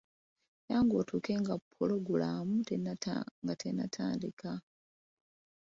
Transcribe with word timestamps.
Yanguwa 0.69 0.99
otuuke 1.01 1.31
nga 1.41 1.55
pulogulaamu 1.73 2.53
nga 3.45 3.53
tennatandika. 3.61 4.51